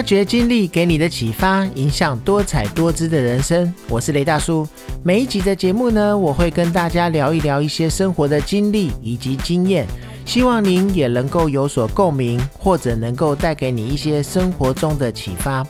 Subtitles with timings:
[0.00, 3.70] 发掘经历给你的启发，影响多彩多姿的人生。
[3.86, 4.66] 我是雷大叔。
[5.02, 9.86] 每一集的节目呢，我会跟大家聊一聊一些生活的经历以及经验，
[10.24, 15.66] 希望您也能够有所共鸣，或者能够带给你一些生活中的启发。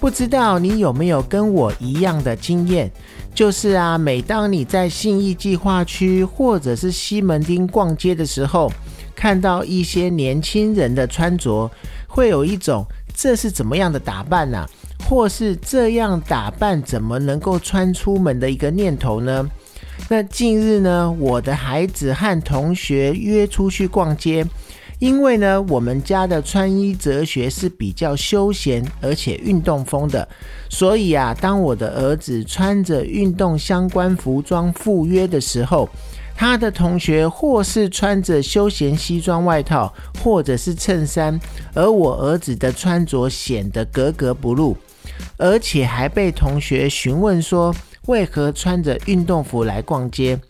[0.00, 2.90] 不知道你有没有跟我一样的经验？
[3.32, 8.72] 就是啊，每当你在信义计划区或者是西门町逛街的时候，
[9.14, 11.70] 看到一些年轻人的穿着，
[12.08, 12.84] 会有一种。
[13.22, 14.66] 这是怎么样的打扮呢？
[15.06, 19.46] 或是这样打扮怎么能够穿出门的一个念头呢？
[20.08, 24.46] 那近日呢，我的孩子和同学约出去逛街，
[25.00, 30.26] 因为呢，我们家的穿衣哲学是比较休闲而且运动风的，
[30.70, 35.86] 所以啊，当我的儿子穿着运动相关服装赴约的时候。
[36.40, 41.38] 他的同学或是穿着休闲西装外套，或者是衬衫，
[41.74, 44.74] 而我儿子的穿着显得格格不入，
[45.36, 47.74] 而且还被同学询问说
[48.06, 50.40] 为何穿着运动服来逛街。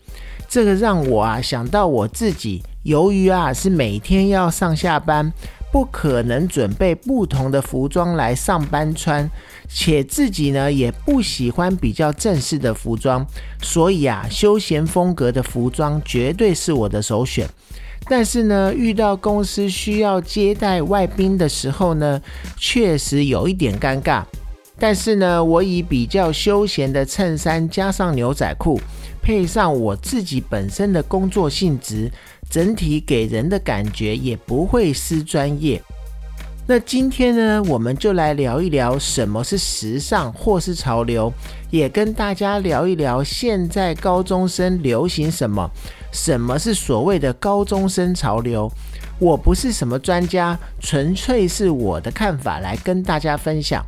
[0.47, 5.33] 这个让我啊想到我自己，由于啊是每天要上下班。
[5.71, 9.29] 不可能准备不同的服装来上班穿，
[9.69, 13.25] 且自己呢也不喜欢比较正式的服装，
[13.61, 17.47] 所以啊，休闲风格的服装绝对是我的首选。
[18.09, 22.21] 但是呢，遇到公司需要接待外宾的时候呢，
[22.57, 24.23] 确实有一点尴尬。
[24.77, 28.81] 但是呢，我以比较休闲的衬衫加上牛仔裤，
[29.21, 32.11] 配上我自己本身的工作性质。
[32.51, 35.81] 整体给人的感觉也不会失专业。
[36.67, 41.31] 那今天呢，我们就来聊一聊什么是时尚或是潮流，
[41.69, 45.69] 也跟大家聊一聊现在高中生流行什么，
[46.13, 48.71] 什么是所谓的高中生潮流。
[49.17, 53.85] 我不是什么专家，纯粹是我的看法来跟大家分享。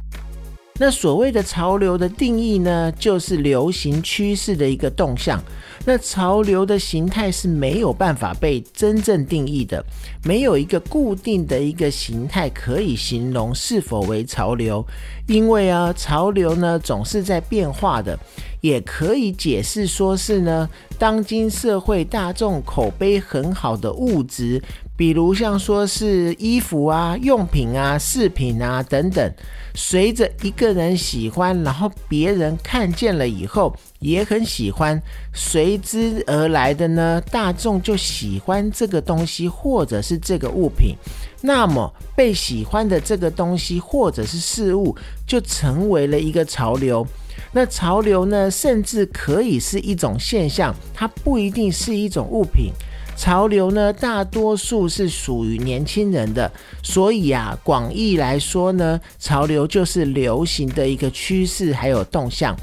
[0.86, 5.42] 那所谓的潮流的定义呢，就是流行趋势的一个动向。
[5.86, 9.82] 那潮流的形态是没有办法被真正定义的，
[10.26, 14.86] 没有一个固定的一个形态可以形容是否为潮流，
[15.26, 18.20] 因为啊，潮流呢总是在变化的，
[18.64, 24.64] 也可以解释说是呢，当今社会大众口碑很好的物质。
[24.96, 29.34] 比如像说是衣服啊、用品啊、饰品啊等等，
[29.76, 35.02] 随着一个人喜欢，然后别人看见了以后也很喜欢，
[35.34, 40.96] 随之而来的呢，大众就喜欢这个东西或者是这个物品，
[41.42, 44.96] 那么被喜欢的这个东西或者是事物
[45.28, 47.06] 就成为了一个潮流。
[47.52, 52.72] 那潮流呢，甚至可以是一种现象，它不一定是一种物品。
[53.16, 56.52] 潮流呢，大多数是属于年轻人的，
[56.82, 62.58] 所以啊，广义来说呢，潮流就是流行的一个趋势还有动向。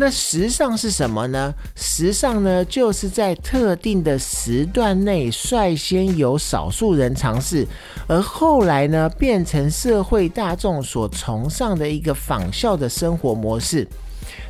[0.00, 1.52] 那时尚是什么呢？
[1.74, 7.66] 时尚呢，就是在特定的时段内率先由少数人尝试，
[8.06, 13.86] 而后来呢，变成社会大众所崇尚的一个仿效的生活模式。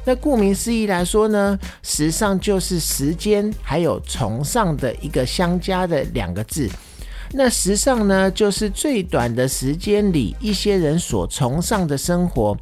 [0.04, 6.68] 那顾名思义来说呢，时尚就是时间还有崇尚的一个相加的两个字。
[7.32, 12.54] 那时尚呢，就是最短的时间里一些人所崇尚的生活。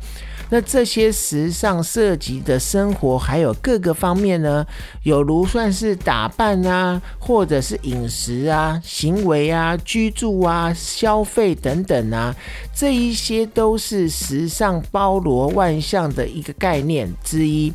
[0.49, 4.65] 那这些时尚涉及的生活还有各个方面呢，
[5.03, 12.35] 有如算是打扮啊，或者是饮食啊、行为啊、居住啊、消费等等啊，
[12.75, 17.73] 这一些都是时尚包罗万象的一个概念之一。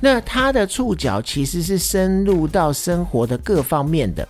[0.00, 4.26] 那它的触角其实是深入到生活的各方面的。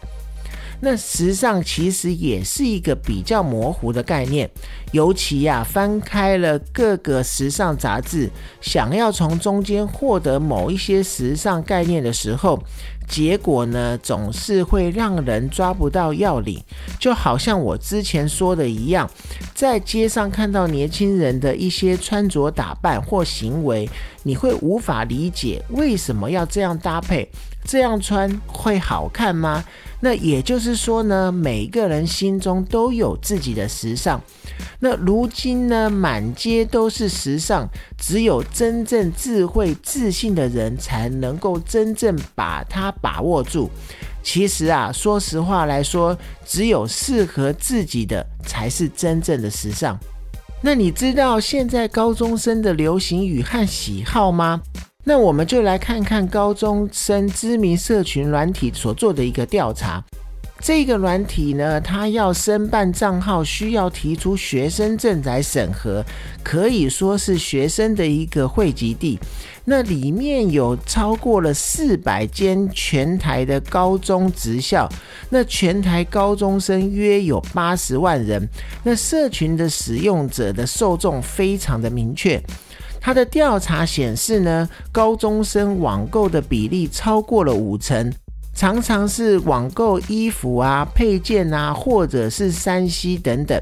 [0.85, 4.51] 那时尚其实也是一个比较模糊的概念，
[4.91, 8.29] 尤其呀翻开了各个时尚杂志，
[8.61, 12.61] 想要从中间获得某一些时尚概念的时候，
[13.07, 16.61] 结果呢总是会让人抓不到要领。
[16.99, 19.09] 就好像我之前说的一样，
[19.55, 23.89] 在街上看到年轻人的一些穿着打扮或行为，
[24.25, 27.31] 你会无法理解为什么要这样搭配，
[27.65, 29.63] 这样穿会好看吗？
[30.05, 34.21] 那也就是说呢，每个人心中都有自己的时尚。
[34.81, 43.71] 那如今呢，满街都是时尚，只有真正智慧、自信的人才能够真正把它把握住。
[44.25, 49.97] 其实啊，说实话来说，只有适合自己的才是真正的时尚。
[50.61, 54.61] 那你知道现在高中生的流行语和喜好吗？
[55.05, 60.03] 那我们就来看看高中生知名社群软体所做的一个调查。
[60.61, 66.05] 这个软体呢，它要申办账号需要提出学生证来审核，
[66.45, 69.19] 可以说是学生的一个汇集地。
[69.65, 74.89] 那里面有超过了四百间全台的高中职校，
[75.31, 78.49] 那全台高中生约有八十万人。
[78.85, 82.41] 那社群的使用者的受众非常的明确。
[83.03, 88.13] 他的调查显示呢，高中生网购的比例超过了五成。
[88.55, 93.61] 常常是网购衣服啊、配件啊，或者是山西等等。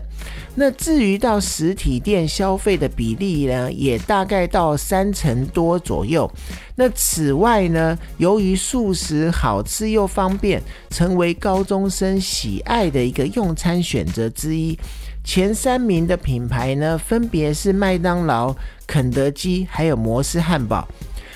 [0.57, 6.31] 那至于到实体店消费的比例呢，也大概到三成多左右。
[6.75, 10.61] 那此外呢，由于素食好吃又方便，
[10.91, 14.77] 成为高中生喜爱的一个用餐选择之一。
[15.23, 18.53] 前三名的品牌呢，分别是麦当劳、
[18.91, 20.85] 肯德基，还有摩斯汉堡。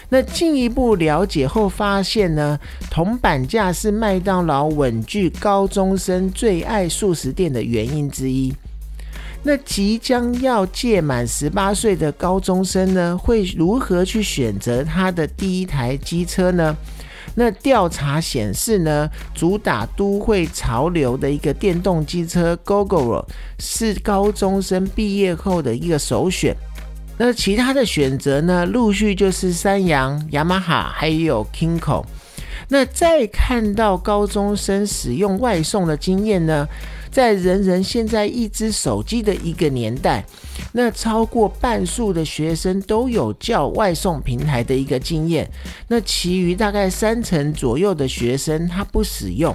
[0.08, 2.58] 那进一步了解后发现呢，
[2.90, 8.52] 铜板价是麦当劳稳居高中生最爱素食店的原因之一。
[9.44, 16.76] 那即将要届满十八岁的高中生呢，会如何去选择他的第一台机车呢？
[17.36, 23.24] 那调查显示呢，主打都会潮流的一个电动机车 GoGoRo
[23.58, 26.54] 是高中生毕业后的一个首选。
[27.16, 28.66] 那其他的选择呢？
[28.66, 32.04] 陆续就是三洋、雅马哈，还有 Kinko。
[32.68, 36.66] 那再看到高中生使用外送的经验呢？
[37.10, 40.24] 在人人现在一只手机的一个年代，
[40.72, 45.48] 那超过半数的学生都有叫外送平台的一个经验。
[45.86, 49.54] 那其余大概三成左右的学生他不使用。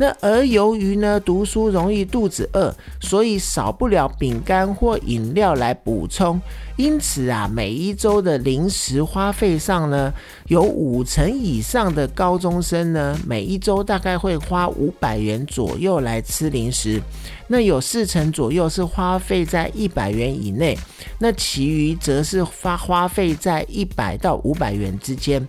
[0.00, 6.40] 那而由于呢读书容易肚子饿，所以少不了饼干或饮料来补充。
[6.78, 10.10] 因此啊，每一周的零食花费上呢，
[10.46, 16.98] 有五成以上的高中生呢，每一周大概会花五百元左右来吃零食。
[17.48, 20.78] 那有四成左右是花费在一百元以内，
[21.18, 25.46] 那其余则是花花费在一百到五百元之间。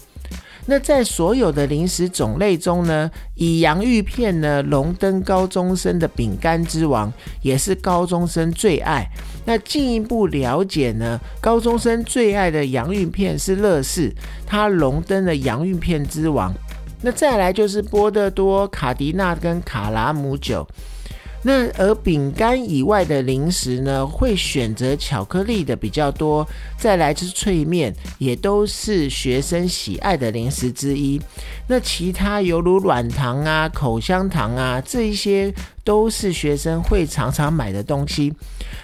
[0.68, 7.12] 那在所有的零食种类中呢，以洋芋片呢荣登高中生的饼干之王，
[7.42, 9.08] 也是高中生最爱。
[9.46, 14.14] 那进一步了解呢，高中生最爱的洋芋片是乐事，
[14.46, 16.54] 它荣登了洋芋片之王。
[17.02, 20.68] 那再来就是波德多、卡迪娜跟卡拉姆酒。
[21.44, 26.48] 那而饼干以外的零食呢，会选择巧克力的比较多，
[26.78, 31.20] 再来就是脆面，也都是学生喜爱的零食之一。
[31.68, 35.52] 那其他犹如软糖啊、口香糖啊，这一些
[35.84, 38.32] 都是学生会常常买的东西。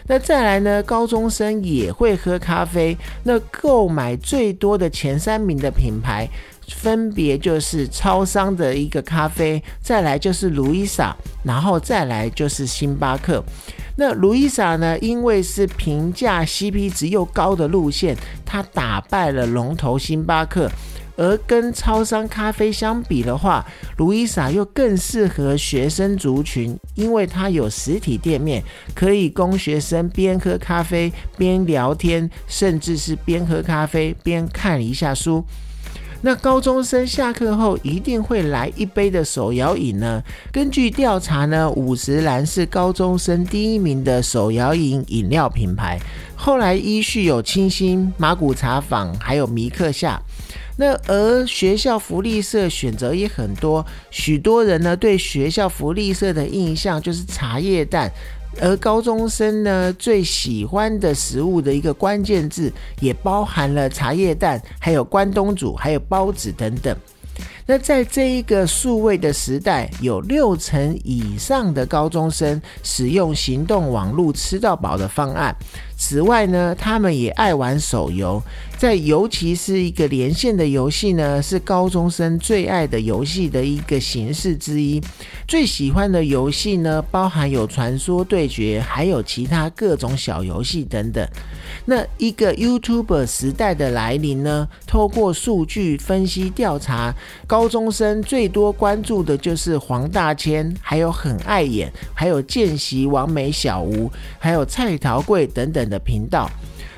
[0.07, 6.27] 那再来呢，高中生也会喝咖啡，那购买最多的前三名的品牌。
[6.75, 13.43] 分别就是超商的一个咖啡，再来就是卢伊莎，然后再来就是星巴克。
[13.95, 18.15] 那卢伊莎呢，因为是平价 CP 值又高的路线，
[18.45, 20.69] 它打败了龙头星巴克。
[21.19, 23.65] 而跟超商咖啡相比的话，
[23.97, 35.43] 卢伊莎又更适合学生族群，因为它有实体店面，可以供学生边喝咖啡边聊天，甚至是边喝咖啡边看一下书。
[36.21, 40.21] 那高中生下课后一定会来一杯的手摇饮呢？
[40.51, 46.00] 根据调查呢，五十岚是高中生第一名的手摇饮饮料品牌，
[46.36, 50.19] 后来依序有清新、马古茶坊，还有米克夏。
[50.79, 58.12] 那而学校福利社选择也很多，许多人呢对学校福利社的印象就是茶叶蛋。
[58.59, 66.95] 而高中生呢，最喜欢的食物的一个关键字，也包含了茶叶蛋，还有关东煮，还有包子等等。
[67.67, 75.55] 那在这一个数位的时代，有六成以上的高中生使用行动网络吃到饱的方案。
[75.98, 78.42] 此外呢，他们也爱玩手游，
[78.77, 85.01] 在尤其是一个连线的游戏呢，是高中生最爱的游戏的一个形式之一。
[85.48, 91.27] 最喜欢的游戏呢，包含有传说对决，还有其他各种小游戏等等。
[91.86, 97.16] 那一个 YouTuber 时代的来临呢，透过数据分析调查，
[97.48, 105.87] 高中生最多关注的就是黄大千，还有很爱演，还有见习王美小吴，还有蔡桃贵等等。
[105.89, 106.50] 的频道，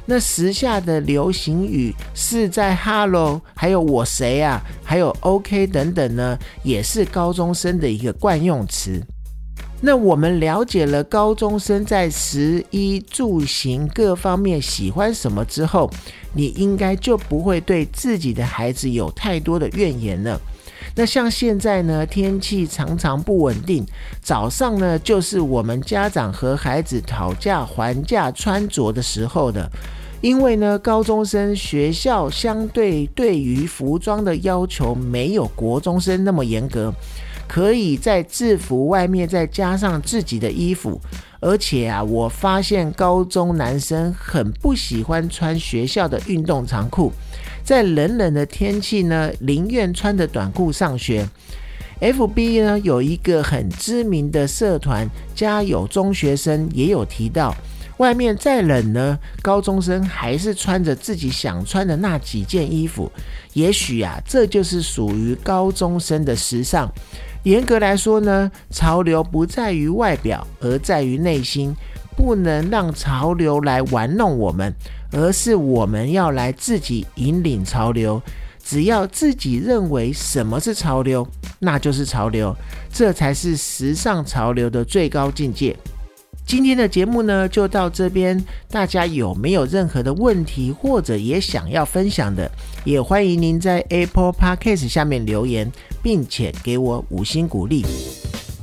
[0.05, 9.01] 那时下的流行语是在 Hello，还有我谁啊，还有 OK 等等呢，也是高中生的一个惯用词。
[9.81, 15.89] 那我们了解了高中生在食衣住行各方面喜欢什么之后，
[16.33, 20.37] 你应该就不会对自己的孩子有太多的怨言了。
[20.95, 23.85] 那像现在呢，天气常常不稳定，
[24.21, 29.69] 早上呢就是我们家长和孩子讨价还价穿着的时候的。
[30.21, 36.93] 因为呢，高中生学校相对对于服装的要求没有国中生那么严格，
[37.47, 40.99] 可以在制服外面再加上自己的衣服。
[41.39, 47.13] 而且啊，我发现高中男生很不喜欢穿学校的运动长裤，
[47.69, 51.29] 在冷冷的天气呢，宁愿穿着短裤上学。
[52.01, 57.55] FB 呢有一个很知名的社团“家有中学生”也有提到。
[57.97, 63.11] 外面再冷呢，高中生还是穿着自己想穿的那几件衣服。
[63.53, 66.91] 也许啊，这就是属于高中生的时尚。
[67.43, 71.75] 严格来说呢，潮流不在于外表，而在于内心。
[72.17, 74.75] 不能让潮流来玩弄我们，
[75.11, 78.21] 而是我们要来自己引领潮流。
[78.63, 82.55] 只要自己认为什么是潮流，那就是潮流。
[82.93, 85.75] 这才是时尚潮流的最高境界。
[86.45, 88.43] 今天的节目呢，就到这边。
[88.69, 92.51] 大家有没有任何的问题，或者也想要分享的，
[92.83, 95.71] 也欢迎您在 Apple Podcast 下面留言，
[96.03, 97.83] 并且给我五星鼓励。